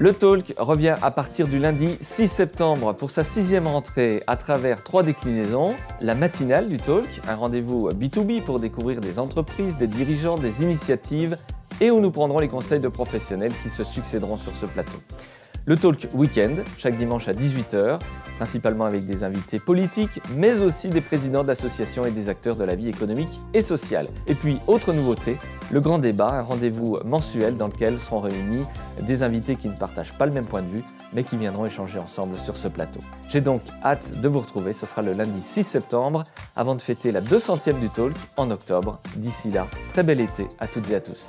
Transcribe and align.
Le 0.00 0.12
Talk 0.12 0.54
revient 0.58 0.94
à 1.02 1.10
partir 1.10 1.48
du 1.48 1.58
lundi 1.58 1.98
6 2.00 2.28
septembre 2.28 2.92
pour 2.92 3.10
sa 3.10 3.24
sixième 3.24 3.66
rentrée 3.66 4.22
à 4.28 4.36
travers 4.36 4.84
trois 4.84 5.02
déclinaisons. 5.02 5.74
La 6.00 6.14
matinale 6.14 6.68
du 6.68 6.76
Talk, 6.76 7.20
un 7.26 7.34
rendez-vous 7.34 7.90
B2B 7.90 8.44
pour 8.44 8.60
découvrir 8.60 9.00
des 9.00 9.18
entreprises, 9.18 9.76
des 9.76 9.88
dirigeants, 9.88 10.36
des 10.36 10.62
initiatives 10.62 11.36
et 11.80 11.90
où 11.90 11.98
nous 11.98 12.12
prendrons 12.12 12.38
les 12.38 12.46
conseils 12.46 12.78
de 12.78 12.86
professionnels 12.86 13.50
qui 13.60 13.70
se 13.70 13.82
succéderont 13.82 14.36
sur 14.36 14.54
ce 14.54 14.66
plateau. 14.66 15.00
Le 15.66 15.76
Talk 15.76 16.06
Weekend, 16.14 16.62
chaque 16.78 16.96
dimanche 16.96 17.26
à 17.26 17.32
18h, 17.32 17.98
principalement 18.36 18.84
avec 18.84 19.04
des 19.04 19.24
invités 19.24 19.58
politiques, 19.58 20.20
mais 20.36 20.60
aussi 20.60 20.90
des 20.90 21.00
présidents 21.00 21.42
d'associations 21.42 22.04
et 22.04 22.12
des 22.12 22.28
acteurs 22.28 22.54
de 22.54 22.62
la 22.62 22.76
vie 22.76 22.88
économique 22.88 23.40
et 23.52 23.62
sociale. 23.62 24.06
Et 24.28 24.36
puis, 24.36 24.58
autre 24.68 24.92
nouveauté, 24.92 25.38
le 25.70 25.80
grand 25.80 25.98
débat, 25.98 26.30
un 26.30 26.42
rendez-vous 26.42 26.98
mensuel 27.04 27.56
dans 27.56 27.66
lequel 27.66 28.00
seront 28.00 28.20
réunis 28.20 28.64
des 29.02 29.22
invités 29.22 29.56
qui 29.56 29.68
ne 29.68 29.76
partagent 29.76 30.14
pas 30.14 30.26
le 30.26 30.32
même 30.32 30.46
point 30.46 30.62
de 30.62 30.68
vue, 30.68 30.84
mais 31.12 31.24
qui 31.24 31.36
viendront 31.36 31.66
échanger 31.66 31.98
ensemble 31.98 32.36
sur 32.36 32.56
ce 32.56 32.68
plateau. 32.68 33.00
J'ai 33.28 33.40
donc 33.40 33.62
hâte 33.84 34.20
de 34.20 34.28
vous 34.28 34.40
retrouver, 34.40 34.72
ce 34.72 34.86
sera 34.86 35.02
le 35.02 35.12
lundi 35.12 35.42
6 35.42 35.64
septembre, 35.64 36.24
avant 36.56 36.74
de 36.74 36.82
fêter 36.82 37.12
la 37.12 37.20
200e 37.20 37.78
du 37.80 37.88
Talk 37.90 38.14
en 38.36 38.50
octobre. 38.50 38.98
D'ici 39.16 39.50
là, 39.50 39.66
très 39.92 40.02
bel 40.02 40.20
été 40.20 40.46
à 40.58 40.66
toutes 40.66 40.90
et 40.90 40.94
à 40.94 41.00
tous. 41.00 41.26